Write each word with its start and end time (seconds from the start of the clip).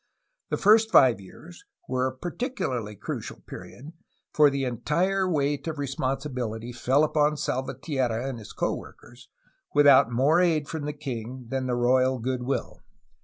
The 0.49 0.57
first 0.57 0.89
five 0.89 1.21
years 1.21 1.63
were 1.87 2.07
a 2.07 2.17
particularly 2.17 2.95
crucial 2.95 3.39
period, 3.41 3.93
for 4.33 4.49
the 4.49 4.63
entire 4.65 5.29
weight 5.29 5.67
of 5.67 5.77
responsibility 5.77 6.71
fell 6.73 7.03
upon 7.03 7.37
Salvatierra 7.37 8.27
and 8.27 8.39
his 8.39 8.51
co 8.51 8.73
workers, 8.73 9.29
without 9.75 10.11
more 10.11 10.41
aid 10.41 10.67
from 10.67 10.85
the 10.85 10.93
king 10.93 11.45
than 11.49 11.67
the 11.67 11.75
royal 11.75 12.17
good 12.17 12.41
will. 12.41 12.81